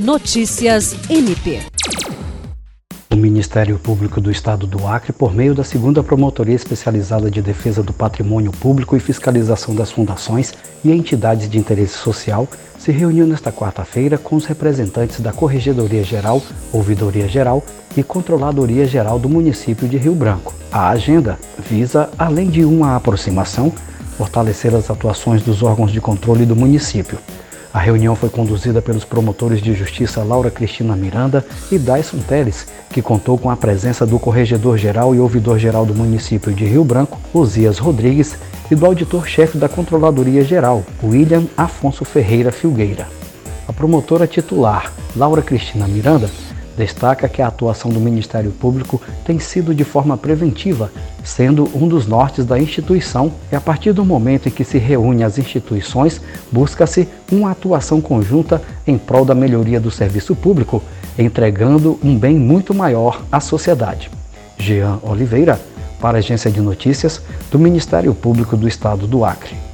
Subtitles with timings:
[0.00, 1.60] Notícias MP.
[3.12, 7.82] O Ministério Público do Estado do Acre, por meio da segunda Promotoria Especializada de Defesa
[7.82, 13.52] do Patrimônio Público e Fiscalização das Fundações e Entidades de Interesse Social, se reuniu nesta
[13.52, 16.42] quarta-feira com os representantes da Corregedoria Geral,
[16.72, 17.62] Ouvidoria Geral
[17.94, 20.54] e Controladoria Geral do município de Rio Branco.
[20.72, 23.70] A agenda visa, além de uma aproximação,
[24.16, 27.18] fortalecer as atuações dos órgãos de controle do município
[27.72, 33.00] a reunião foi conduzida pelos promotores de justiça Laura Cristina Miranda e Dyson Teles, que
[33.00, 38.36] contou com a presença do corregedor-geral e ouvidor-geral do município de Rio Branco, Osias Rodrigues,
[38.70, 43.06] e do auditor-chefe da Controladoria Geral, William Afonso Ferreira Filgueira.
[43.66, 46.28] A promotora titular, Laura Cristina Miranda,
[46.80, 50.90] destaca que a atuação do Ministério Público tem sido de forma preventiva,
[51.22, 55.22] sendo um dos nortes da instituição, e a partir do momento em que se reúnem
[55.22, 60.82] as instituições, busca-se uma atuação conjunta em prol da melhoria do serviço público,
[61.18, 64.10] entregando um bem muito maior à sociedade.
[64.58, 65.60] Jean Oliveira,
[66.00, 69.69] para a Agência de Notícias do Ministério Público do Estado do Acre.